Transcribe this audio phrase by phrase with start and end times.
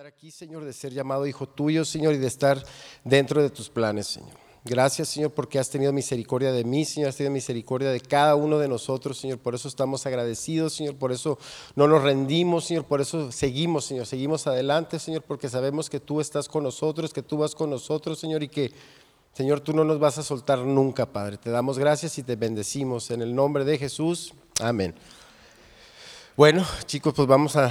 [0.00, 2.64] estar aquí, Señor, de ser llamado hijo tuyo, Señor, y de estar
[3.04, 4.30] dentro de tus planes, Señor.
[4.64, 8.58] Gracias, Señor, porque has tenido misericordia de mí, Señor, has tenido misericordia de cada uno
[8.58, 9.40] de nosotros, Señor.
[9.40, 11.38] Por eso estamos agradecidos, Señor, por eso
[11.76, 16.22] no nos rendimos, Señor, por eso seguimos, Señor, seguimos adelante, Señor, porque sabemos que tú
[16.22, 18.72] estás con nosotros, que tú vas con nosotros, Señor, y que,
[19.34, 21.36] Señor, tú no nos vas a soltar nunca, Padre.
[21.36, 24.32] Te damos gracias y te bendecimos en el nombre de Jesús.
[24.60, 24.94] Amén.
[26.38, 27.70] Bueno, chicos, pues vamos a,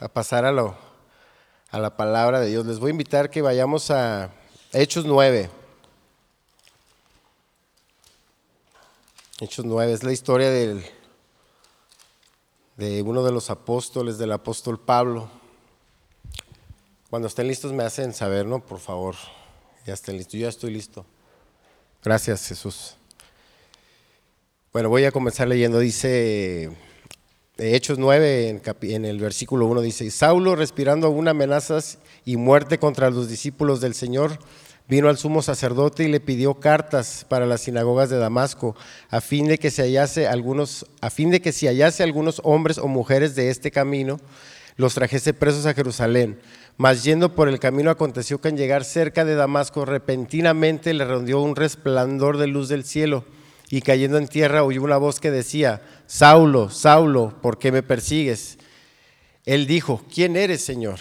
[0.00, 0.91] a pasar a, lo,
[1.72, 2.66] a la palabra de Dios.
[2.66, 4.30] Les voy a invitar que vayamos a
[4.72, 5.50] Hechos 9.
[9.40, 10.84] Hechos 9 es la historia del,
[12.76, 15.30] de uno de los apóstoles, del apóstol Pablo.
[17.08, 18.60] Cuando estén listos me hacen saber, ¿no?
[18.60, 19.16] Por favor,
[19.86, 20.34] ya estén listos.
[20.34, 21.06] Yo ya estoy listo.
[22.04, 22.96] Gracias, Jesús.
[24.74, 25.78] Bueno, voy a comenzar leyendo.
[25.78, 26.70] Dice
[27.62, 33.28] Hechos 9, en, el versículo 1, dice, Saulo, respirando aún amenazas y muerte contra los
[33.28, 34.38] discípulos del Señor,
[34.88, 38.74] vino al sumo sacerdote y le pidió cartas para las sinagogas de Damasco,
[39.10, 42.78] a fin de que se hallase algunos, a fin de que si hallase algunos hombres
[42.78, 44.18] o mujeres de este camino,
[44.76, 46.40] los trajese presos a Jerusalén.
[46.76, 51.40] Mas yendo por el camino aconteció que en llegar cerca de Damasco repentinamente le rondió
[51.40, 53.24] un resplandor de luz del cielo
[53.72, 55.80] y cayendo en tierra oyó una voz que decía,
[56.12, 58.58] Saulo, Saulo, ¿por qué me persigues?
[59.46, 60.98] Él dijo, ¿quién eres, Señor?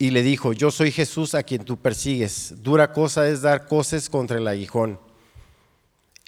[0.00, 2.54] Y le dijo, yo soy Jesús a quien tú persigues.
[2.60, 4.98] Dura cosa es dar coces contra el aguijón.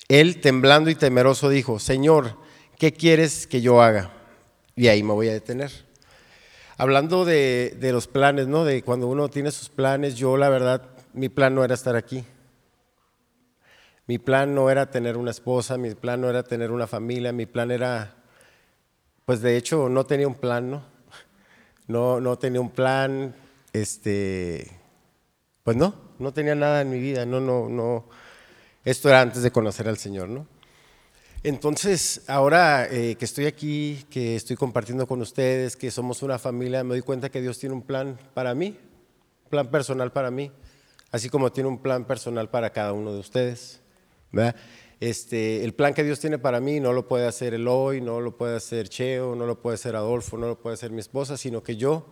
[0.07, 2.37] Él, temblando y temeroso, dijo, Señor,
[2.79, 4.13] ¿qué quieres que yo haga?
[4.77, 5.73] Y ahí me voy a detener.
[6.77, 8.65] Hablando de, de los planes, ¿no?
[8.65, 12.25] De cuando uno tiene sus planes, yo la verdad, mi plan no era estar aquí.
[14.09, 17.45] Mi plan no era tener una esposa, mi plan no era tener una familia, mi
[17.45, 18.17] plan era,
[19.27, 20.83] pues de hecho no tenía un plan, ¿no?
[21.89, 23.35] No, no tenía un plan,
[23.75, 24.71] este,
[25.63, 28.09] pues no, no tenía nada en mi vida, no, no, no.
[28.83, 30.47] Esto era antes de conocer al Señor, ¿no?
[31.43, 36.83] Entonces, ahora eh, que estoy aquí, que estoy compartiendo con ustedes, que somos una familia,
[36.83, 38.69] me doy cuenta que Dios tiene un plan para mí,
[39.45, 40.51] un plan personal para mí,
[41.11, 43.83] así como tiene un plan personal para cada uno de ustedes.
[45.01, 48.37] Este, el plan que Dios tiene para mí no lo puede hacer Eloy, no lo
[48.37, 51.63] puede hacer Cheo, no lo puede hacer Adolfo, no lo puede hacer mi esposa, sino
[51.63, 52.05] que yo,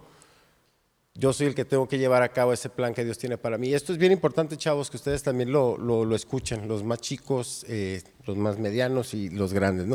[1.14, 3.58] yo soy el que tengo que llevar a cabo ese plan que Dios tiene para
[3.58, 3.68] mí.
[3.68, 7.66] Y esto es bien importante, chavos, que ustedes también lo, lo, escuchen, los más chicos,
[7.68, 9.88] eh, los más medianos y los grandes.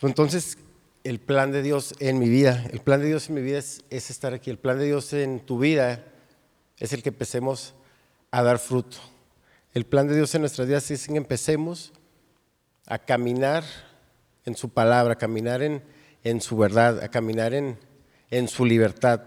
[0.00, 0.56] Entonces,
[1.04, 3.84] el plan de Dios en mi vida, el plan de Dios en mi vida es,
[3.90, 6.06] es estar aquí, el plan de Dios en tu vida
[6.78, 7.74] es el que empecemos
[8.32, 8.96] a dar fruto.
[9.74, 11.92] El plan de Dios en nuestras vidas es que empecemos
[12.86, 13.62] a caminar
[14.44, 15.82] en su palabra, a caminar en,
[16.24, 17.78] en su verdad, a caminar en,
[18.30, 19.20] en su libertad.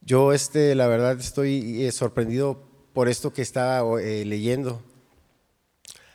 [0.00, 2.62] Yo, este, la verdad, estoy eh, sorprendido
[2.92, 4.82] por esto que estaba eh, leyendo.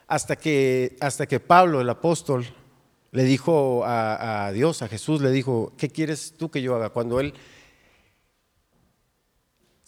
[0.07, 2.45] Hasta que, hasta que Pablo, el apóstol,
[3.11, 6.89] le dijo a, a Dios, a Jesús, le dijo, ¿qué quieres tú que yo haga?
[6.89, 7.33] Cuando él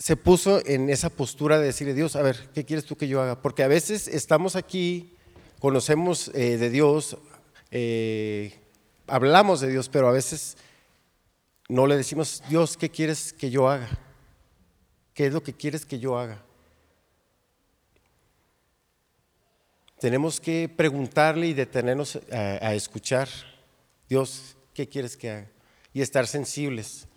[0.03, 3.21] se puso en esa postura de decirle, Dios, a ver, ¿qué quieres tú que yo
[3.21, 3.41] haga?
[3.41, 5.15] Porque a veces estamos aquí,
[5.59, 7.15] conocemos eh, de Dios,
[7.71, 8.53] eh,
[9.07, 10.57] hablamos de Dios, pero a veces
[11.69, 13.87] no le decimos, Dios, ¿qué quieres que yo haga?
[15.13, 16.43] ¿Qué es lo que quieres que yo haga?
[20.01, 22.37] Tenemos que preguntarle y detenernos a,
[22.67, 23.29] a escuchar,
[24.09, 25.47] Dios, ¿qué quieres que haga?
[25.93, 27.07] Y estar sensibles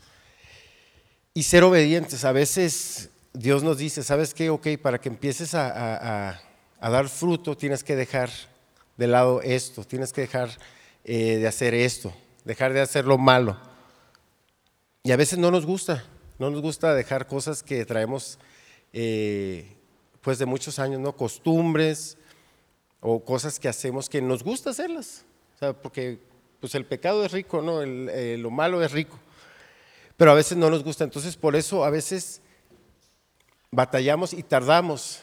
[1.36, 2.24] y ser obedientes.
[2.24, 4.48] A veces Dios nos dice, ¿sabes qué?
[4.48, 6.40] Ok, para que empieces a, a,
[6.80, 8.30] a dar fruto tienes que dejar
[8.96, 10.48] de lado esto, tienes que dejar
[11.04, 12.10] eh, de hacer esto,
[12.46, 13.54] dejar de hacer lo malo.
[15.02, 16.06] Y a veces no nos gusta,
[16.38, 18.38] no nos gusta dejar cosas que traemos
[18.94, 19.76] eh,
[20.22, 21.14] pues de muchos años, ¿no?
[21.14, 22.16] Costumbres
[23.00, 25.26] o cosas que hacemos que nos gusta hacerlas,
[25.82, 26.18] porque
[26.60, 27.82] pues el pecado es rico, ¿no?
[27.82, 29.18] El, eh, lo malo es rico
[30.16, 31.04] pero a veces no nos gusta.
[31.04, 32.40] Entonces, por eso a veces
[33.70, 35.20] batallamos y tardamos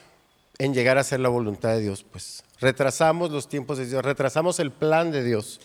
[0.60, 4.60] en llegar a hacer la voluntad de Dios, pues retrasamos los tiempos de Dios, retrasamos
[4.60, 5.60] el plan de Dios.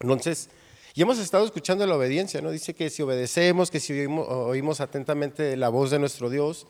[0.00, 0.48] Entonces,
[0.94, 2.50] y hemos estado escuchando la obediencia, ¿no?
[2.50, 6.66] Dice que si obedecemos, que si oímos, oímos atentamente la voz de nuestro Dios,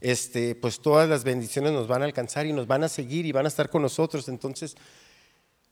[0.00, 3.32] este, pues todas las bendiciones nos van a alcanzar y nos van a seguir y
[3.32, 4.28] van a estar con nosotros.
[4.28, 4.76] Entonces,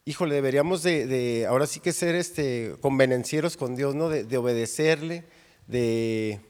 [0.05, 4.09] híjole, deberíamos de, ahora sí que ser este, convenencieros con Dios, ¿no?
[4.09, 5.25] De, obedecerle,
[5.67, 6.41] de,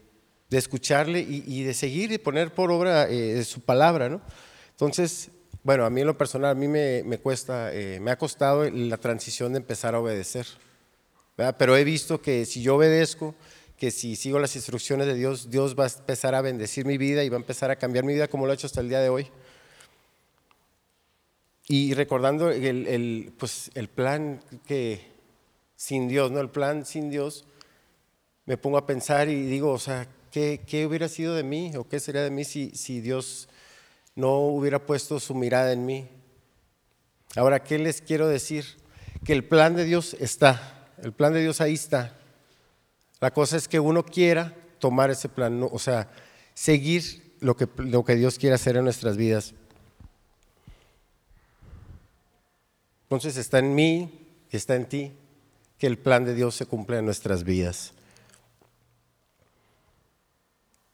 [0.49, 4.21] escucharle y, de seguir y poner por obra eh, su palabra, ¿no?
[4.71, 5.29] Entonces,
[5.63, 8.97] bueno, a mí en lo personal, a mí me, cuesta, eh, me ha costado la
[8.97, 10.45] transición de empezar a obedecer.
[11.57, 13.33] Pero he visto que si yo obedezco,
[13.77, 17.23] que si sigo las instrucciones de Dios, Dios va a empezar a bendecir mi vida
[17.23, 18.99] y va a empezar a cambiar mi vida como lo ha hecho hasta el día
[18.99, 19.31] de hoy.
[21.67, 25.13] Y recordando el, pues, el plan que
[25.75, 26.39] sin Dios, ¿no?
[26.39, 27.45] El plan sin Dios,
[28.45, 31.87] me pongo a pensar y digo, o sea, ¿qué, qué hubiera sido de mí o
[31.87, 33.47] qué sería de mí si, si Dios
[34.15, 36.07] no hubiera puesto su mirada en mí?
[37.35, 38.65] Ahora, ¿qué les quiero decir?
[39.25, 42.17] Que el plan de Dios está, el plan de Dios ahí está.
[43.21, 46.11] La cosa es que uno quiera tomar ese plan, o sea,
[46.53, 49.53] seguir lo que, lo que Dios quiere hacer en nuestras vidas.
[53.13, 54.09] Entonces está en mí
[54.57, 55.11] está en ti
[55.77, 57.93] que el plan de Dios se cumpla en nuestras vidas.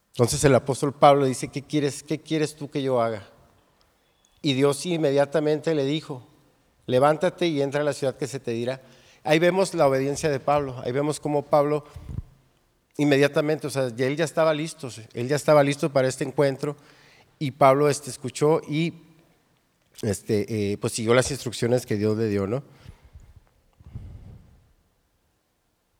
[0.10, 3.24] Entonces el apóstol Pablo dice, ¿qué quieres, qué quieres tú que yo haga?
[4.42, 6.28] Y Dios inmediatamente le dijo,
[6.88, 8.82] levántate y entra a la ciudad que se te dirá.
[9.24, 11.86] Ahí vemos la obediencia de Pablo, ahí vemos cómo Pablo
[12.98, 16.76] inmediatamente, o sea, él ya estaba listo, él ya estaba listo para este encuentro
[17.38, 19.09] y Pablo este, escuchó y
[20.02, 22.64] este, eh, pues siguió las instrucciones que Dios le dio, ¿no?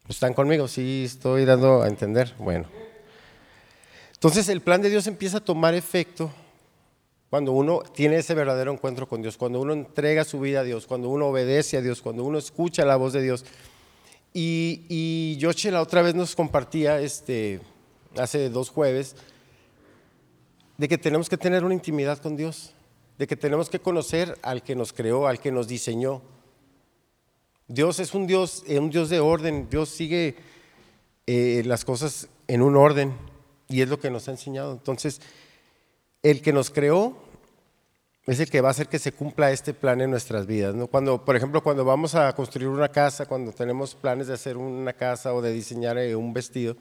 [0.08, 0.68] ¿Están conmigo?
[0.68, 2.34] Sí, estoy dando a entender.
[2.40, 2.68] Bueno.
[4.14, 6.32] Entonces el plan de Dios empieza a tomar efecto
[7.30, 10.88] cuando uno tiene ese verdadero encuentro con Dios, cuando uno entrega su vida a Dios,
[10.88, 13.46] cuando uno obedece a Dios, cuando uno escucha la voz de Dios.
[14.34, 17.62] Y, y Yoche la otra vez nos compartía, este,
[18.18, 19.16] hace dos jueves,
[20.78, 22.74] de que tenemos que tener una intimidad con Dios
[23.20, 26.22] de que tenemos que conocer al que nos creó, al que nos diseñó.
[27.68, 30.38] Dios es un Dios, eh, un Dios de orden, Dios sigue
[31.28, 33.14] eh, las cosas en un orden
[33.68, 34.72] y es lo que nos ha enseñado.
[34.72, 35.22] Entonces,
[36.24, 37.18] el que nos creó
[38.26, 40.74] es el que va a hacer que se cumpla este plan en nuestras vidas.
[40.74, 40.88] ¿no?
[40.88, 44.94] Cuando, por ejemplo, cuando vamos a construir una casa, cuando tenemos planes de hacer una
[44.94, 46.78] casa o de diseñar eh, un vestido,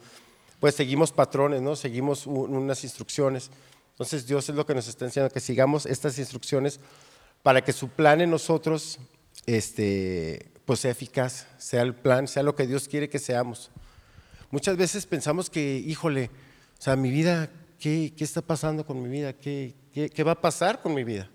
[0.61, 1.75] pues seguimos patrones, ¿no?
[1.75, 3.50] seguimos unas instrucciones.
[3.99, 6.79] Entonces Dios es lo que nos está enseñando, que sigamos estas instrucciones
[7.43, 9.00] para que su plan en nosotros
[9.45, 13.73] este, pues sea eficaz, sea el plan, sea lo que Dios quiere que seamos.
[14.53, 16.31] Muchas veces pensamos que, híjole,
[16.79, 17.50] o sea, mi vida,
[17.81, 19.33] ¿qué, qué está pasando con mi vida?
[19.33, 21.29] ¿Qué, ¿Qué, qué, va a pasar con mi vida?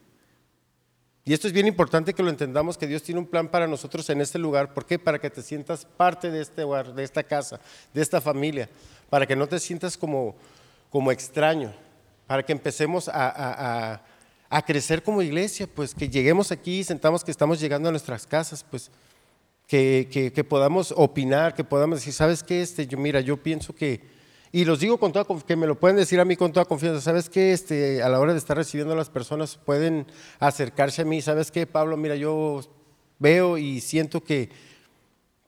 [1.25, 4.09] Y esto es bien importante que lo entendamos, que Dios tiene un plan para nosotros
[4.09, 4.73] en este lugar.
[4.73, 4.97] ¿Por qué?
[4.97, 7.59] Para que te sientas parte de este hogar, de esta casa,
[7.93, 8.69] de esta familia,
[9.09, 10.37] para que no te sientas como,
[10.89, 11.73] como extraño
[12.33, 14.01] para que empecemos a,
[14.65, 18.65] crecer como iglesia, pues que lleguemos aquí y sentamos que estamos llegando a nuestras casas,
[18.67, 18.89] pues
[19.67, 22.63] que, podamos opinar, que podamos decir, ¿sabes qué?
[22.63, 24.01] Este, yo, mira, yo pienso que,
[24.51, 27.01] y los digo con toda que me lo pueden decir a mí con toda confianza,
[27.01, 27.53] ¿sabes qué?
[27.53, 30.07] Este, a la hora de estar recibiendo a las personas pueden
[30.39, 31.97] acercarse a mí, ¿sabes qué, Pablo?
[31.97, 32.61] Mira, yo
[33.19, 34.49] veo y siento que,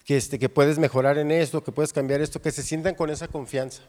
[0.03, 3.09] que, este, que puedes mejorar en esto, que puedes cambiar esto, que se sientan con
[3.09, 3.81] esa confianza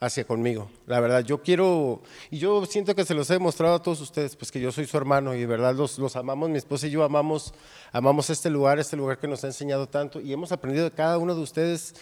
[0.00, 0.70] hacia conmigo.
[0.86, 4.36] La verdad, yo quiero, y yo siento que se los he demostrado a todos ustedes,
[4.36, 6.90] pues que yo soy su hermano y de verdad los, los amamos, mi esposa y
[6.90, 7.52] yo amamos,
[7.92, 11.18] amamos este lugar, este lugar que nos ha enseñado tanto y hemos aprendido de cada
[11.18, 11.94] uno de ustedes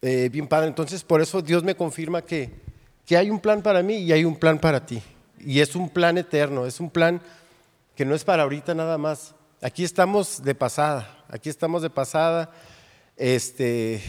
[0.00, 0.68] eh, bien padre.
[0.68, 2.50] Entonces, por eso Dios me confirma que,
[3.04, 5.02] que hay un plan para mí y hay un plan para ti.
[5.38, 7.20] Y es un plan eterno, es un plan
[7.94, 9.34] que no es para ahorita nada más.
[9.60, 12.50] Aquí estamos de pasada, aquí estamos de pasada.
[13.16, 14.02] Este,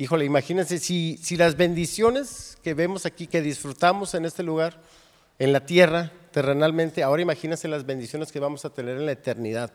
[0.00, 4.80] Híjole, imagínense si, las bendiciones que vemos aquí, que disfrutamos en este lugar,
[5.40, 9.72] en la tierra, terrenalmente, ahora imagínense las bendiciones que vamos a tener en la eternidad.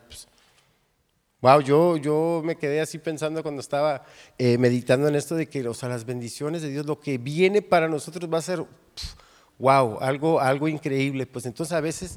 [1.41, 1.65] wow, pues.
[1.67, 4.05] yo, yo me quedé así pensando cuando estaba
[4.37, 7.61] eh, meditando en esto de que o sea, las bendiciones de Dios, lo que viene
[7.61, 8.63] para nosotros va a ser,
[9.59, 11.25] wow, algo, algo increíble.
[11.25, 12.15] Pues entonces a veces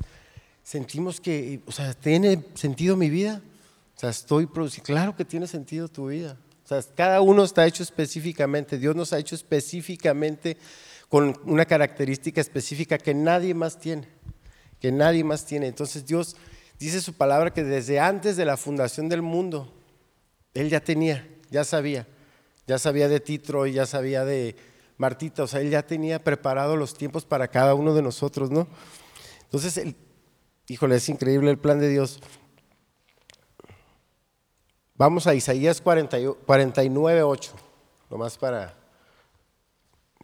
[0.63, 3.43] sentimos que, o sea, ¿tiene sentido mi vida?
[3.97, 6.37] O sea, estoy produciendo, claro que tiene sentido tu vida.
[6.67, 10.57] O sea, cada uno está hecho específicamente, Dios nos ha hecho específicamente
[11.09, 14.09] con una característica específica que nadie más tiene,
[14.81, 15.69] que nadie más tiene.
[15.69, 16.35] Entonces Dios
[16.77, 19.73] dice su palabra que desde antes de la fundación del mundo,
[20.55, 22.09] Él ya tenía, ya sabía,
[22.67, 24.57] ya sabía de Titro y ya sabía de
[24.97, 28.67] Martita, o sea, Él ya tenía preparado los tiempos para cada uno de nosotros, ¿no?
[29.45, 29.95] Entonces,
[30.67, 32.21] híjole, es increíble el plan de Dios.
[34.99, 37.53] Vamos a Isaías 49, 8,
[38.09, 38.75] nomás para,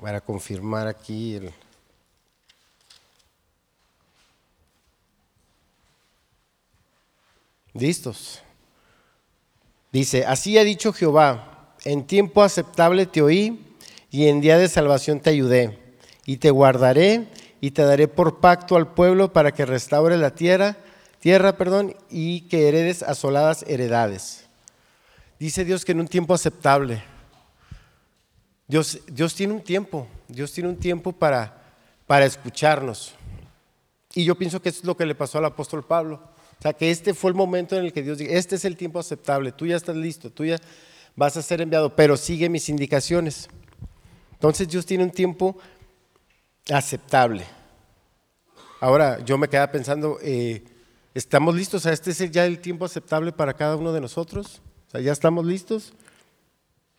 [0.01, 1.53] para confirmar aquí el...
[7.75, 8.41] ¿Listos?
[9.93, 13.77] Dice, así ha dicho Jehová, en tiempo aceptable te oí
[14.11, 15.79] y en día de salvación te ayudé,
[16.25, 17.29] y te guardaré
[17.61, 20.79] y te daré por pacto al pueblo para que restaure la tierra,
[21.19, 24.42] tierra, perdón, y que heredes asoladas heredades.
[25.45, 27.03] Dice Dios que en un tiempo aceptable.
[28.69, 31.63] Dios, Dios tiene un tiempo, Dios tiene un tiempo para,
[32.07, 33.15] para escucharnos.
[34.15, 36.23] Y yo pienso que es lo que le pasó al apóstol Pablo.
[36.59, 38.77] O sea, que este fue el momento en el que Dios dijo, este es el
[38.77, 40.59] tiempo aceptable, tú ya estás listo, tú ya
[41.17, 43.49] vas a ser enviado, pero sigue mis indicaciones.
[44.35, 45.59] Entonces Dios tiene un tiempo
[46.71, 47.45] aceptable.
[48.81, 50.63] Ahora yo me quedaba pensando, eh,
[51.15, 51.81] ¿estamos listos?
[51.81, 54.63] O sea, este es ya el tiempo aceptable para cada uno de nosotros.
[54.93, 55.95] Sea, ¿ya estamos listos?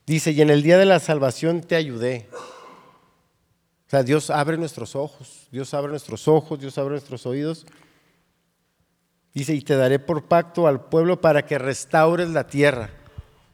[0.08, 2.28] Dice, y en el día de la salvación te ayudé.
[2.34, 7.68] O sea, Dios abre nuestros ojos, Dios abre nuestros ojos, Dios abre nuestros oídos.
[9.32, 12.90] Dice, y te daré por pacto al pueblo para que restaures la tierra.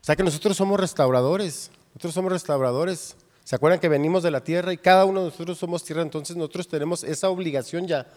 [0.02, 3.18] O sea que nosotros somos restauradores, nosotros somos restauradores.
[3.44, 6.02] ¿Se acuerdan que venimos de la tierra y cada uno de nosotros somos tierra?
[6.02, 8.08] Entonces nosotros tenemos esa obligación ya.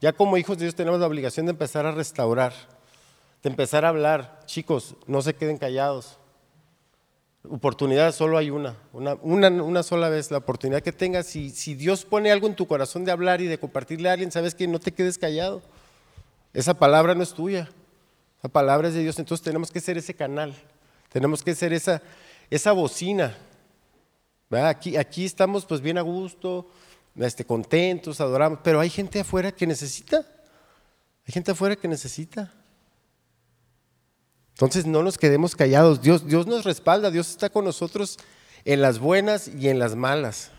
[0.00, 2.52] Ya como hijos de Dios tenemos la obligación de empezar a restaurar,
[3.42, 4.40] de empezar a hablar.
[4.46, 6.18] Chicos, no se queden callados.
[7.48, 9.14] Oportunidad solo hay una, una,
[9.48, 10.30] una, sola vez.
[10.30, 13.46] La oportunidad que tengas, si, si Dios pone algo en tu corazón de hablar y
[13.46, 15.60] de compartirle a alguien, sabes que no te quedes callado.
[16.52, 17.68] Esa palabra no es tuya,
[18.42, 19.18] la palabra es de Dios.
[19.18, 20.54] Entonces tenemos que ser ese canal,
[21.12, 22.00] tenemos que ser esa,
[22.50, 23.36] esa bocina
[24.60, 26.68] Aquí, aquí estamos pues bien a gusto,
[27.16, 30.26] este, contentos, adoramos, pero hay gente afuera que necesita.
[31.26, 32.52] Hay gente afuera que necesita.
[34.62, 36.02] Entonces no nos quedemos callados.
[36.02, 38.16] Dios, Dios nos respalda, Dios está con nosotros
[38.64, 40.52] en las buenas y en las malas.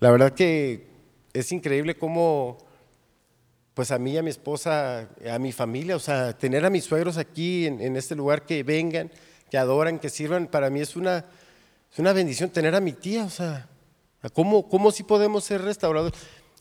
[0.00, 0.86] La verdad que
[1.34, 2.56] es increíble cómo,
[3.74, 7.18] pues a mí, a mi esposa, a mi familia, o sea, tener a mis suegros
[7.18, 9.10] aquí en, este lugar que vengan,
[9.50, 11.26] que adoran, que sirvan, para mí es una,
[11.92, 13.68] es una bendición tener a mi tía, o sea,
[14.32, 16.14] ¿cómo, cómo sí podemos ser restaurados?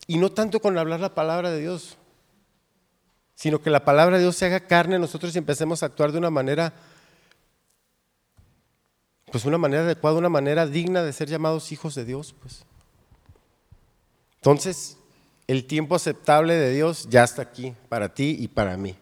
[0.07, 1.97] Y no tanto con hablar la palabra de Dios,
[3.37, 6.17] sino que la palabra de Dios se haga carne nosotros y empecemos a actuar de
[6.17, 6.73] una manera,
[9.31, 12.65] pues una manera adecuada, una manera digna de ser llamados hijos de Dios, pues.
[14.35, 14.97] Entonces,
[15.47, 18.97] el tiempo aceptable de Dios ya está aquí, para ti y para mí.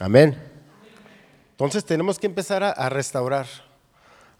[0.00, 0.36] Amén.
[1.52, 3.46] Entonces tenemos que empezar a restaurar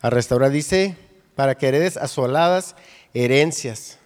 [0.00, 0.50] a restaurar.
[0.50, 0.97] Dice,
[1.35, 2.75] para que heredes asoladas
[3.14, 3.99] herencias.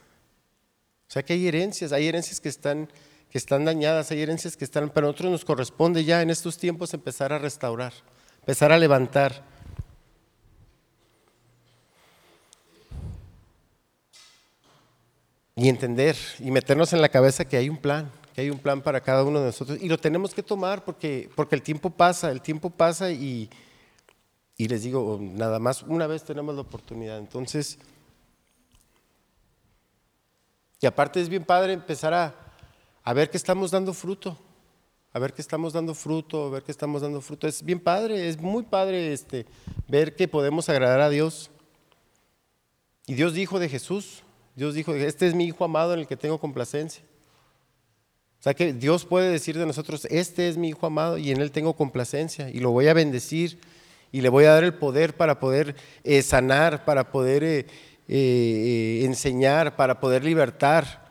[1.09, 2.89] O sea que hay herencias, hay herencias que están,
[3.33, 6.59] que están dañadas, hay herencias que están, pero a nosotros nos corresponde ya en estos
[6.59, 7.95] tiempos empezar a restaurar,
[8.41, 9.43] empezar a levantar.
[15.57, 18.83] Y entender y meternos en la cabeza que hay un plan, que hay un plan
[18.83, 19.79] para cada uno de nosotros.
[19.81, 23.49] Y lo tenemos que tomar porque, porque el tiempo pasa, el tiempo pasa y,
[24.59, 27.17] y les digo, nada más, una vez tenemos la oportunidad.
[27.17, 27.79] Entonces,
[30.83, 32.52] y aparte es bien padre empezar a,
[33.05, 34.39] a ver que estamos dando fruto,
[35.13, 37.47] a ver que estamos dando fruto, a ver que estamos dando fruto.
[37.47, 39.47] Es bien padre, es muy padre este,
[39.89, 41.51] ver que podemos agradar a Dios.
[43.07, 44.23] Y Dios dijo de Jesús,
[44.55, 47.03] Dios dijo, este es mi Hijo amado en el que tengo complacencia.
[48.39, 51.41] O sea que Dios puede decir de nosotros, este es mi Hijo amado y en
[51.41, 53.61] él tengo complacencia y lo voy a bendecir
[54.11, 57.67] y le voy a dar el poder para poder eh, sanar, para poder eh,
[58.09, 61.02] eh, enseñar, para poder libertar.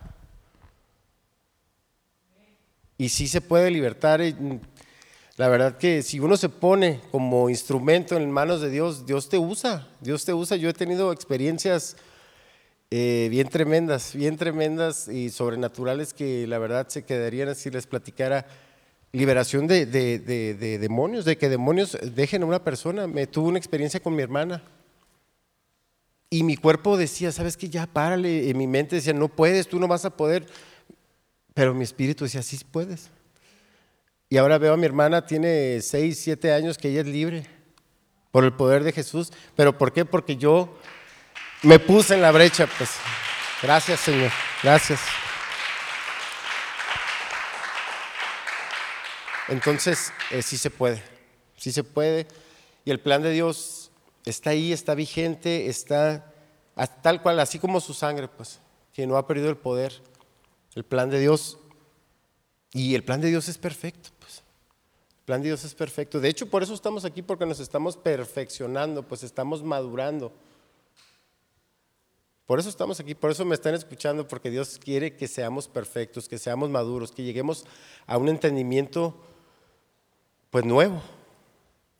[3.02, 4.22] Y sí se puede libertar.
[5.36, 9.40] La verdad que si uno se pone como instrumento en manos de Dios, Dios te
[9.40, 10.56] usa, Dios te usa.
[10.56, 11.96] Yo he tenido experiencias
[12.92, 18.46] bien tremendas, bien tremendas y sobrenaturales que la verdad se quedarían así les platicara
[19.14, 19.88] liberación de,
[20.80, 23.08] demonios, de que demonios dejen a una persona.
[23.08, 24.62] Me tuve una experiencia con mi hermana.
[26.30, 27.68] Y mi cuerpo decía, ¿sabes qué?
[27.68, 28.52] Ya párale.
[28.52, 30.46] En mi mente decía, no puedes, tú no vas a poder.
[31.62, 33.12] Pero mi espíritu decía, sí puedes.
[34.30, 37.46] Y ahora veo a mi hermana, tiene 6, 7 años, que ella es libre
[38.32, 39.32] por el poder de Jesús.
[39.56, 40.04] ¿Pero por qué?
[40.04, 40.76] Porque yo
[41.62, 42.68] me puse en la brecha.
[42.80, 42.90] Pues
[43.62, 44.32] gracias, Señor.
[44.64, 45.02] Gracias.
[49.48, 51.04] Entonces, eh, sí se puede,
[51.58, 52.26] sí se puede.
[52.86, 53.92] Y el plan de Dios
[54.26, 56.34] está ahí, está vigente, está
[57.04, 58.60] tal cual, así como su sangre, pues,
[58.94, 60.02] que no ha perdido el poder.
[60.76, 61.58] El plan de Dios,
[62.74, 64.44] y el plan de Dios es perfecto, pues.
[65.20, 66.20] El plan de Dios es perfecto.
[66.20, 70.32] De hecho, por eso estamos aquí, porque nos estamos perfeccionando, pues estamos madurando.
[72.46, 76.28] Por eso estamos aquí, por eso me están escuchando, porque Dios quiere que seamos perfectos,
[76.28, 77.66] que seamos maduros, que lleguemos
[78.08, 79.16] a un entendimiento
[80.50, 81.02] pues nuevo,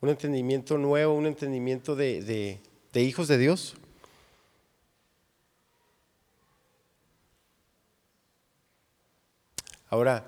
[0.02, 2.60] un entendimiento nuevo, un entendimiento de,
[2.94, 3.76] hijos de Dios.
[9.92, 10.24] Ahora,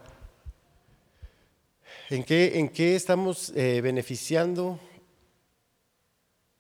[2.11, 4.79] ¿en qué, en qué estamos eh, beneficiando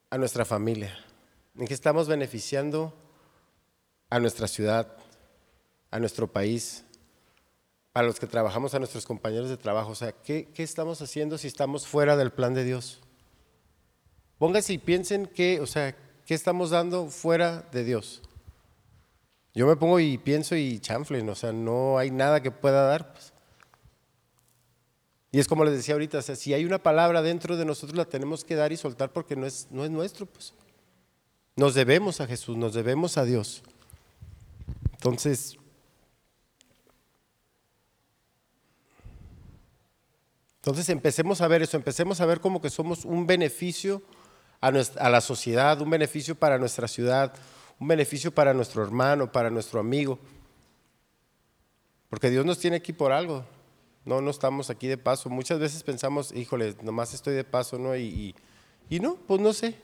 [0.09, 0.97] a nuestra familia?
[1.55, 2.95] ¿En qué estamos beneficiando
[4.09, 4.97] a nuestra ciudad,
[5.91, 6.83] a nuestro país,
[7.93, 9.91] a los que trabajamos, a nuestros compañeros de trabajo?
[9.91, 13.01] O sea, ¿qué, qué estamos haciendo si estamos fuera del plan de Dios?
[14.39, 15.31] Pónganse y piensen
[15.61, 15.95] o sea,
[16.25, 18.23] ¿qué estamos dando fuera de Dios?
[19.55, 23.13] Yo me pongo y pienso y chanflen, o sea, no hay nada que pueda dar.
[23.13, 23.33] Pues.
[25.31, 27.97] Y es como les decía ahorita, o sea, si hay una palabra dentro de nosotros
[27.97, 30.55] la tenemos que dar y soltar porque no es, no es nuestro, pues.
[31.57, 33.63] Nos debemos a Jesús, nos debemos a Dios.
[34.93, 35.57] Entonces,
[40.57, 44.03] entonces empecemos a ver eso, empecemos a ver como que somos un beneficio
[44.61, 47.35] a, a la sociedad, un beneficio para nuestra ciudad,
[47.85, 50.19] un beneficio para nuestro hermano, para nuestro amigo.
[52.09, 53.45] Porque Dios nos tiene aquí por algo.
[54.07, 55.29] No, no estamos aquí de paso.
[55.29, 57.95] Muchas veces pensamos, híjole, nomás estoy de paso, ¿no?
[57.95, 58.35] Y,
[58.89, 59.77] y, no, pues no sé.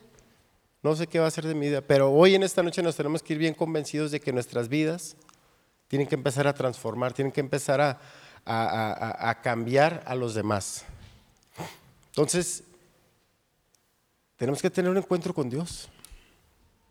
[0.81, 2.95] No sé qué va a ser de mi vida, pero hoy en esta noche nos
[2.95, 5.15] tenemos que ir bien convencidos de que nuestras vidas
[5.87, 7.99] tienen que empezar a transformar, tienen que empezar a,
[8.45, 10.85] a, cambiar a los demás.
[12.07, 12.63] Entonces,
[14.37, 15.87] tenemos que tener un encuentro con Dios.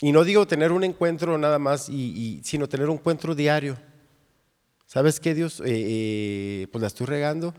[0.00, 3.76] Y no digo tener un encuentro nada más, y, sino tener un encuentro diario.
[4.87, 5.61] ¿Sabes qué, Dios?
[5.61, 7.54] Eh, eh, pues la estoy regando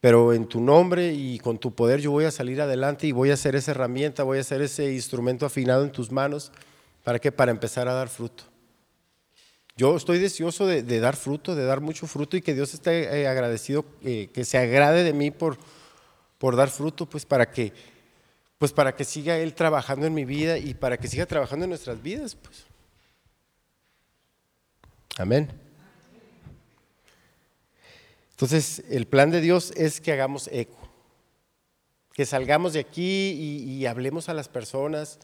[0.00, 3.30] pero en tu nombre y con tu poder yo voy a salir adelante y voy
[3.30, 6.52] a ser esa herramienta, voy a ser ese instrumento afinado en tus manos.
[7.02, 7.32] ¿Para qué?
[7.32, 8.44] Para empezar a dar fruto.
[9.76, 13.28] Yo estoy deseoso de, dar fruto, de dar mucho fruto y que Dios esté eh,
[13.28, 15.56] agradecido, eh, que se agrade de mí por,
[16.38, 17.72] por dar fruto, pues para que,
[18.58, 21.70] pues para que siga Él trabajando en mi vida y para que siga trabajando en
[21.70, 22.34] nuestras vidas.
[22.34, 22.64] Pues.
[25.16, 25.48] Amén.
[28.30, 30.76] Entonces, el plan de Dios es que hagamos eco,
[32.12, 35.18] que salgamos de aquí y, hablemos a las personas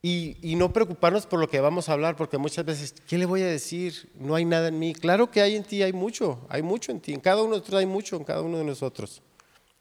[0.00, 3.42] y, no preocuparnos por lo que vamos a hablar, porque muchas veces, ¿qué le voy
[3.42, 4.10] a decir?
[4.14, 4.94] No hay nada en mí.
[4.94, 7.58] Claro que hay en ti, hay mucho, hay mucho en ti, en cada uno de
[7.58, 9.20] nosotros hay mucho, en cada uno de nosotros.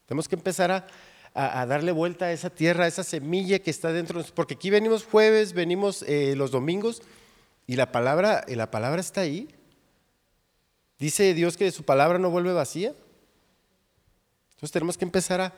[0.06, 0.88] Tenemos que empezar a,
[1.36, 4.70] darle vuelta a esa tierra, a esa semilla que está dentro de nosotros, porque aquí
[4.70, 7.02] venimos jueves, venimos eh, los domingos
[7.68, 9.50] y la palabra, la palabra está ahí.
[10.98, 12.94] Dice Dios que su palabra no vuelve vacía.
[14.52, 15.54] Entonces tenemos que empezar a,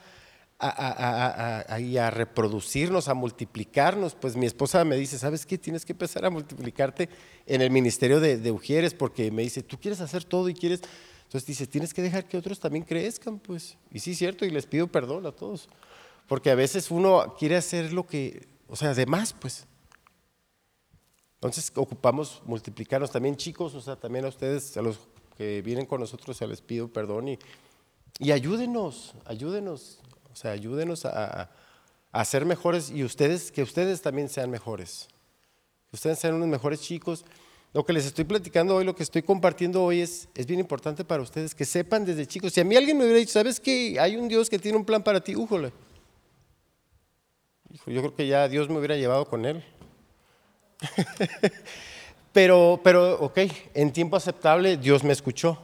[0.58, 4.16] a, reproducirnos, a multiplicarnos.
[4.16, 5.60] Pues mi esposa me dice, ¿sabes qué?
[5.60, 7.08] Tienes que empezar a multiplicarte
[7.46, 10.82] en el ministerio de, de Ujieres porque me dice, tú quieres hacer todo y quieres...
[11.28, 13.78] Entonces dice, tienes que dejar que otros también crezcan, pues.
[13.92, 15.68] Y sí, cierto, y les pido perdón a todos.
[16.26, 19.68] Porque a veces uno quiere hacer lo que, o sea, de más, pues.
[21.36, 25.00] Entonces ocupamos multiplicarnos también chicos, o sea, también a ustedes, a los
[25.38, 27.40] que vienen con nosotros, les pido perdón y,
[28.20, 30.00] y ayúdenos, ayúdenos,
[30.32, 31.52] o sea, ayúdenos a,
[32.12, 35.10] a, ser mejores y ustedes, que ustedes también sean mejores,
[35.90, 37.26] que ustedes sean unos mejores chicos.
[37.74, 41.04] Lo que les estoy platicando hoy, lo que estoy compartiendo hoy es, es bien importante
[41.04, 42.54] para ustedes, que sepan desde chicos.
[42.54, 44.86] Si a mí alguien me hubiera dicho, ¿sabes que hay un Dios que tiene un
[44.86, 45.36] plan para ti?
[45.36, 45.72] Újole.
[47.86, 49.64] Yo creo que ya Dios me hubiera llevado con él.
[52.38, 53.40] Pero, pero, ok,
[53.74, 55.58] en tiempo aceptable Dios me escuchó.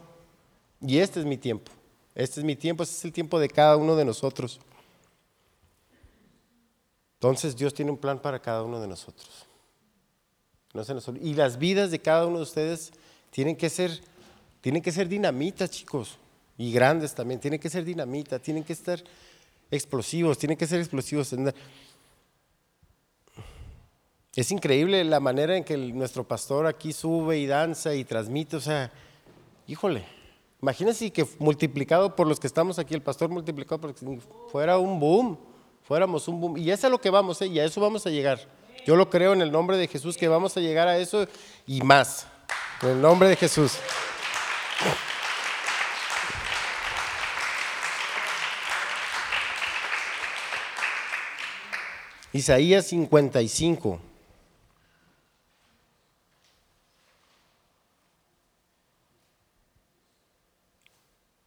[0.80, 1.70] Y este es mi tiempo.
[2.16, 4.60] Este es mi tiempo, este es el tiempo de cada uno de nosotros.
[7.14, 9.46] Entonces Dios tiene un plan para cada uno de nosotros.
[10.74, 10.82] No
[11.20, 12.92] y las vidas de cada uno de ustedes
[13.30, 14.00] tienen que ser,
[14.60, 16.18] tienen que ser dinamitas, chicos.
[16.58, 17.38] Y grandes también.
[17.38, 19.02] Tienen que ser dinamita, tienen que estar
[19.70, 21.32] explosivos, tienen que ser explosivos.
[24.34, 28.60] Es increíble la manera en que nuestro pastor aquí sube y danza y transmite, o
[28.60, 28.90] sea,
[29.68, 30.04] híjole,
[30.60, 33.94] imagínense que multiplicado por los que estamos aquí, el pastor multiplicado por
[34.50, 35.38] fuera un boom,
[35.84, 37.46] fuéramos un boom, y es a lo que vamos, ¿eh?
[37.46, 38.40] y a eso vamos a llegar.
[38.86, 41.26] Yo lo creo en el nombre de Jesús que vamos a llegar a eso
[41.66, 42.26] y más,
[42.82, 43.78] en el nombre de Jesús.
[52.34, 54.00] Isaías 55.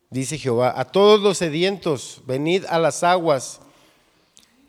[0.10, 3.60] Dice Jehová, a todos los sedientos, venid a las aguas,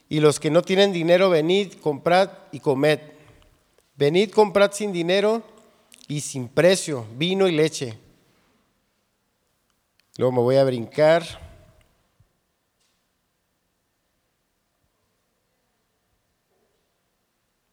[0.09, 3.01] y los que no tienen dinero, venid, comprad y comed.
[3.97, 5.43] Venid, comprad sin dinero
[6.07, 7.99] y sin precio, vino y leche.
[10.17, 11.47] Luego me voy a brincar.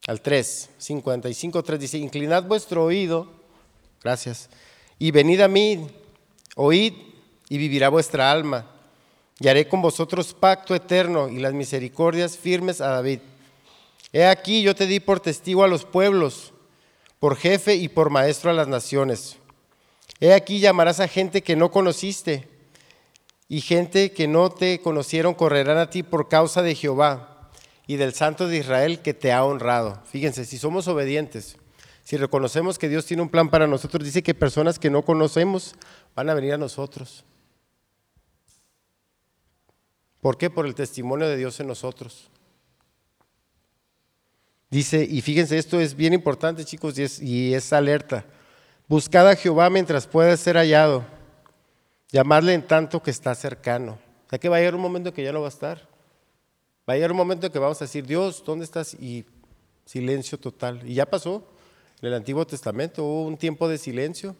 [0.07, 3.27] Al 3, 55, 3 dice, inclinad vuestro oído,
[4.03, 4.49] gracias,
[4.99, 5.87] y venid a mí,
[6.55, 6.93] oíd
[7.49, 8.74] y vivirá vuestra alma.
[9.39, 13.19] Y haré con vosotros pacto eterno y las misericordias firmes a David.
[14.13, 16.53] He aquí yo te di por testigo a los pueblos,
[17.19, 19.37] por jefe y por maestro a las naciones.
[20.19, 22.47] He aquí llamarás a gente que no conociste,
[23.47, 27.51] y gente que no te conocieron correrán a ti por causa de Jehová
[27.87, 30.01] y del Santo de Israel que te ha honrado.
[30.05, 31.57] Fíjense, si somos obedientes,
[32.03, 35.75] si reconocemos que Dios tiene un plan para nosotros, dice que personas que no conocemos
[36.15, 37.23] van a venir a nosotros.
[40.25, 40.49] ¿Por qué?
[40.49, 42.31] Por el testimonio de Dios en nosotros.
[44.71, 48.25] Dice, y fíjense, esto es bien importante, chicos, y es, alerta.
[48.87, 51.05] Buscad a Jehová mientras pueda ser hallado.
[52.09, 53.99] Llamadle en tanto que está cercano.
[54.25, 55.87] O sea que va a llegar un momento que ya no va a estar.
[56.89, 58.95] Va a llegar un momento que vamos a decir, Dios, ¿dónde estás?
[58.95, 59.25] Y
[59.85, 60.81] silencio total.
[60.89, 61.47] Y ya pasó.
[62.01, 64.35] En el Antiguo Testamento hubo un tiempo de silencio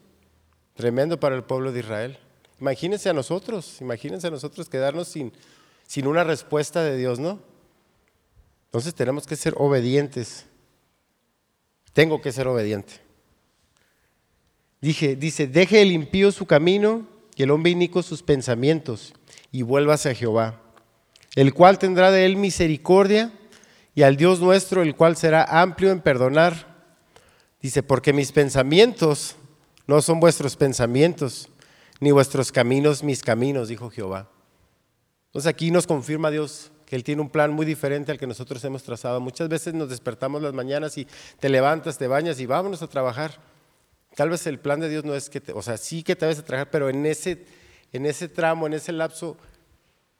[0.74, 2.18] tremendo para el pueblo de Israel.
[2.60, 5.32] Imagínense a nosotros, imagínense a nosotros quedarnos sin,
[5.86, 7.40] sin una respuesta de Dios, ¿no?
[8.66, 10.46] Entonces tenemos que ser obedientes.
[11.92, 13.00] Tengo que ser obediente.
[14.80, 19.14] Dije, dice, deje el impío su camino y el hombre inico sus pensamientos
[19.50, 20.60] y vuélvase a Jehová,
[21.34, 23.32] el cual tendrá de él misericordia
[23.94, 26.76] y al Dios nuestro, el cual será amplio en perdonar.
[27.62, 29.36] Dice, porque mis pensamientos
[29.86, 31.48] no son vuestros pensamientos,
[32.00, 34.28] ni vuestros caminos mis caminos, dijo Jehová.
[35.36, 38.64] Entonces aquí nos confirma Dios que Él tiene un plan muy diferente al que nosotros
[38.64, 39.20] hemos trazado.
[39.20, 41.06] Muchas veces nos despertamos las mañanas y
[41.38, 43.32] te levantas, te bañas y vámonos a trabajar.
[44.14, 46.24] Tal vez el plan de Dios no es que, te, o sea, sí que te
[46.24, 47.44] vayas a trabajar, pero en ese,
[47.92, 49.36] en ese tramo, en ese lapso,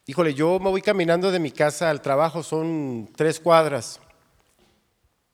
[0.05, 3.99] híjole, yo me voy caminando de mi casa al trabajo, son tres cuadras.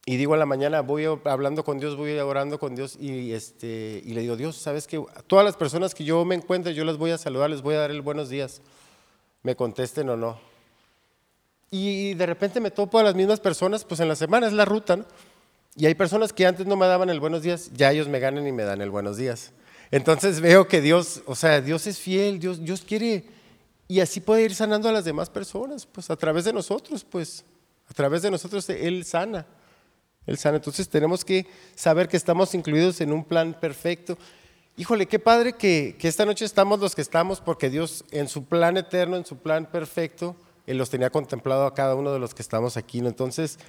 [0.06, 4.02] Y digo en la mañana, voy hablando con Dios, voy orando con Dios y, este,
[4.06, 6.96] y le digo, Dios, ¿sabes que Todas las personas que yo me encuentre, yo las
[6.96, 8.62] voy a saludar, les voy a dar el buenos días
[9.44, 10.40] me contesten o no.
[11.70, 14.66] Y de repente me topo a las mismas personas, pues en la semana es la
[14.66, 15.06] ruta, ¿no?
[15.76, 18.48] Y hay personas que antes no me daban el buenos días, ya ellos me ganan
[18.48, 19.52] y me dan el buenos días.
[19.90, 23.26] Entonces veo que Dios, o sea, Dios es fiel, Dios, Dios quiere,
[23.88, 27.44] y así puede ir sanando a las demás personas, pues a través de nosotros, pues
[27.88, 29.46] a través de nosotros Él sana,
[30.26, 30.58] Él sana.
[30.58, 34.18] Entonces tenemos que saber que estamos incluidos en un plan perfecto.
[34.76, 38.76] Híjole, qué padre que, esta noche estamos los que estamos porque Dios en su plan
[38.76, 42.42] eterno, en su plan perfecto, Él los tenía contemplado a cada uno de los que
[42.42, 43.00] estamos aquí.
[43.00, 43.08] ¿no?
[43.08, 43.60] Entonces,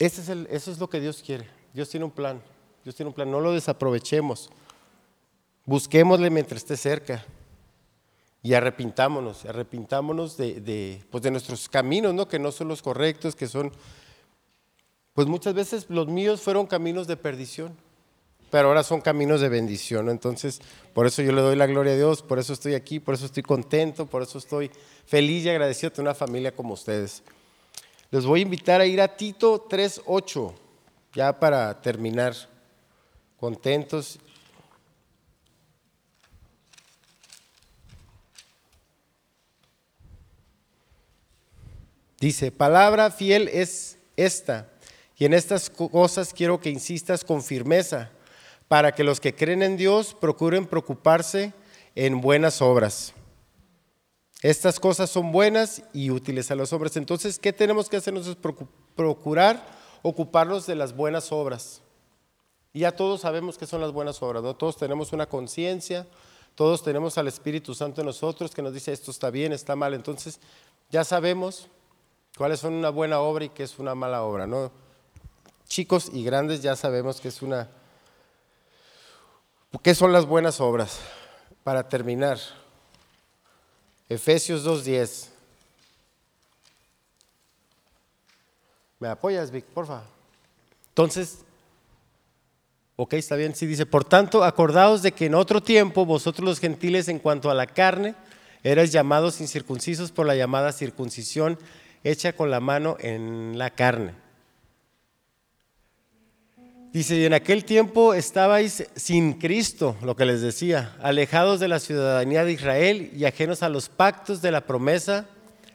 [0.00, 1.48] eso es lo que Dios quiere.
[1.72, 2.42] Dios tiene un plan.
[2.82, 3.30] Dios tiene un plan.
[3.30, 4.50] No lo desaprovechemos.
[5.64, 7.24] Busquémosle mientras esté cerca.
[8.42, 12.26] Y arrepintámonos, arrepintámonos de, de, pues de nuestros caminos, ¿no?
[12.26, 13.72] que no son los correctos, que son,
[15.14, 17.76] pues muchas veces los míos fueron caminos de perdición
[18.56, 20.08] pero ahora son caminos de bendición.
[20.08, 20.62] Entonces,
[20.94, 23.26] por eso yo le doy la gloria a Dios, por eso estoy aquí, por eso
[23.26, 24.70] estoy contento, por eso estoy
[25.04, 27.22] feliz y agradecido de una familia como ustedes.
[28.10, 30.54] Les voy a invitar a ir a Tito 3.8,
[31.12, 32.34] ya para terminar,
[33.38, 34.18] contentos.
[42.18, 44.70] Dice, palabra fiel es esta,
[45.18, 48.12] y en estas cosas quiero que insistas con firmeza
[48.68, 51.52] para que los que creen en Dios procuren preocuparse
[51.94, 53.14] en buenas obras.
[54.42, 56.96] Estas cosas son buenas y útiles a los hombres.
[56.96, 58.68] Entonces, ¿qué tenemos que hacer nosotros?
[58.94, 59.64] Procurar
[60.02, 61.80] ocuparnos de las buenas obras.
[62.72, 64.54] Y ya todos sabemos qué son las buenas obras, ¿no?
[64.54, 66.06] Todos tenemos una conciencia,
[66.54, 69.94] todos tenemos al Espíritu Santo en nosotros que nos dice esto está bien, está mal.
[69.94, 70.38] Entonces,
[70.90, 71.68] ya sabemos
[72.36, 74.70] cuáles son una buena obra y qué es una mala obra, ¿no?
[75.66, 77.70] Chicos y grandes ya sabemos que es una
[79.82, 81.00] ¿Qué son las buenas obras?
[81.64, 82.38] Para terminar,
[84.08, 85.28] Efesios 2.10.
[89.00, 90.02] ¿Me apoyas, Vic, porfa?
[90.88, 91.38] Entonces,
[92.96, 96.60] ok, está bien, sí dice, por tanto, acordaos de que en otro tiempo vosotros los
[96.60, 98.14] gentiles en cuanto a la carne,
[98.62, 101.58] erais llamados incircuncisos por la llamada circuncisión
[102.04, 104.25] hecha con la mano en la carne
[106.96, 111.78] Dice, y en aquel tiempo estabais sin Cristo, lo que les decía, alejados de la
[111.78, 115.26] ciudadanía de Israel y ajenos a los pactos de la promesa,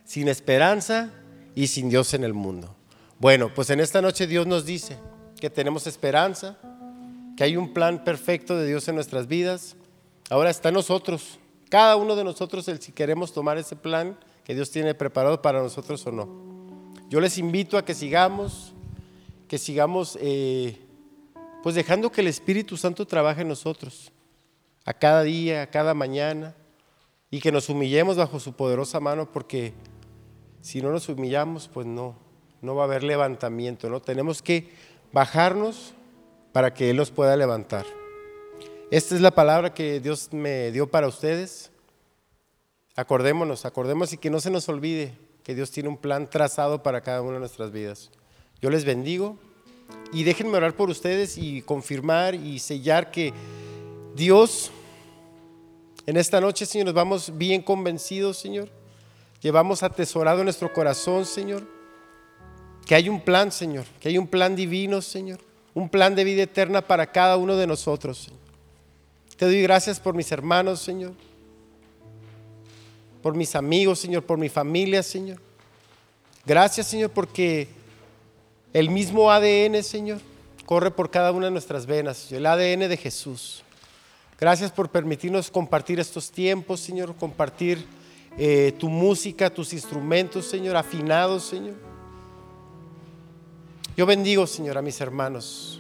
[0.04, 1.12] sin esperanza
[1.54, 2.76] y sin Dios en el mundo.
[3.20, 4.98] Bueno, pues en esta noche Dios nos dice
[5.40, 6.58] que tenemos esperanza,
[7.38, 9.76] que hay un plan perfecto de Dios en nuestras vidas.
[10.32, 11.38] Ahora está en nosotros,
[11.70, 15.62] cada uno de nosotros, el si queremos tomar ese plan que Dios tiene preparado para
[15.62, 16.28] nosotros o no.
[17.12, 18.74] Yo les invito a que sigamos,
[19.48, 20.18] que sigamos...
[20.20, 20.88] Eh,
[21.64, 24.12] pues dejando que el Espíritu Santo trabaje en nosotros,
[24.86, 26.56] a cada día, a cada mañana,
[27.30, 29.74] y que nos humillemos bajo su poderosa mano, porque
[30.62, 32.16] si no nos humillamos, pues no,
[32.62, 34.02] no va a haber levantamiento, ¿no?
[34.02, 34.70] Tenemos que
[35.14, 35.94] bajarnos
[36.52, 37.86] para que Él nos pueda levantar.
[38.92, 41.72] Esta es la palabra que Dios me dio para ustedes.
[42.96, 47.02] Acordémonos, acordémonos y que no se nos olvide que Dios tiene un plan trazado para
[47.02, 48.12] cada una de nuestras vidas.
[48.62, 49.38] Yo les bendigo
[50.14, 53.34] y déjenme orar por ustedes y confirmar y sellar que
[54.16, 54.72] Dios,
[56.06, 58.70] en esta noche, Señor, nos vamos bien convencidos, Señor.
[59.42, 61.64] Llevamos atesorado nuestro corazón, Señor,
[62.86, 65.40] que hay un plan, Señor, que hay un plan divino, Señor,
[65.74, 68.40] un plan de vida eterna para cada uno de nosotros, Señor.
[69.38, 71.14] Te doy gracias por mis hermanos, Señor,
[73.24, 75.40] por mis amigos, Señor, por mi familia, Señor.
[76.46, 77.81] Gracias, Señor, porque
[78.74, 80.20] el mismo ADN, Señor,
[80.66, 83.64] corre por cada una de nuestras venas, el ADN de Jesús.
[84.40, 87.86] Gracias por permitirnos compartir estos tiempos, Señor, compartir
[88.38, 91.76] eh, tu música, tus instrumentos, Señor, afinados, Señor.
[93.98, 95.80] Yo bendigo, Señor, a mis hermanos.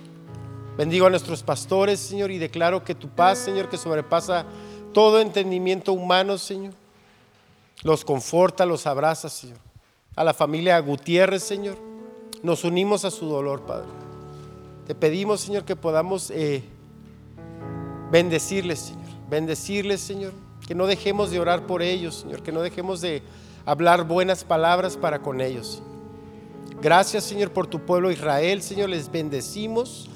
[0.77, 4.45] Bendigo a nuestros pastores, Señor, y declaro que tu paz, Señor, que sobrepasa
[4.93, 6.73] todo entendimiento humano, Señor,
[7.83, 9.57] los conforta, los abraza, Señor.
[10.15, 11.77] A la familia Gutiérrez, Señor,
[12.43, 13.87] nos unimos a su dolor, Padre.
[14.87, 16.63] Te pedimos, Señor, que podamos eh,
[18.11, 19.01] bendecirles, Señor.
[19.29, 20.33] Bendecirles, Señor
[20.71, 23.21] que no dejemos de orar por ellos, Señor, que no dejemos de
[23.65, 25.81] hablar buenas palabras para con ellos.
[26.81, 30.09] Gracias, Señor, por tu pueblo Israel, Señor, les bendecimos.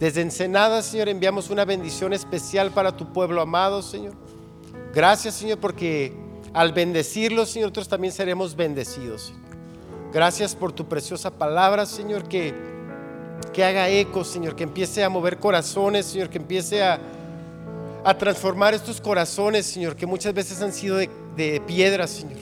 [0.00, 4.14] Desde Ensenada, Señor, enviamos una bendición especial para tu pueblo amado, Señor.
[4.92, 6.12] Gracias, Señor, porque
[6.52, 9.32] al bendecirlos, Señor, nosotros también seremos bendecidos.
[10.14, 12.54] Gracias por tu preciosa palabra, Señor, que,
[13.52, 17.00] que haga eco, Señor, que empiece a mover corazones, Señor, que empiece a,
[18.04, 22.38] a transformar estos corazones, Señor, que muchas veces han sido de, piedra, Señor.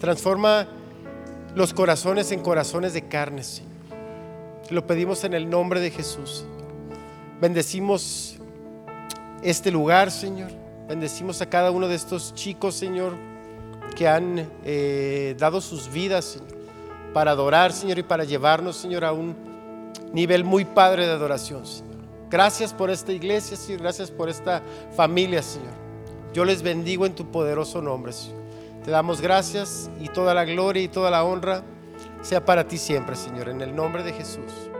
[0.00, 0.66] Transforma
[1.54, 3.70] los corazones en corazones de carne, Señor.
[4.70, 6.44] Lo pedimos en el nombre de Jesús.
[7.40, 8.34] Bendecimos
[9.44, 10.50] este lugar, Señor.
[10.88, 13.12] Bendecimos a cada uno de estos chicos, Señor,
[13.94, 16.63] que han eh, dado sus vidas, Señor,
[17.14, 19.34] para adorar, Señor, y para llevarnos, Señor, a un
[20.12, 21.94] nivel muy padre de adoración, Señor.
[22.28, 23.80] Gracias por esta iglesia, Señor.
[23.80, 24.60] Gracias por esta
[24.94, 25.72] familia, Señor.
[26.34, 28.42] Yo les bendigo en tu poderoso nombre, Señor.
[28.84, 31.62] Te damos gracias y toda la gloria y toda la honra
[32.20, 34.73] sea para ti siempre, Señor, en el nombre de Jesús.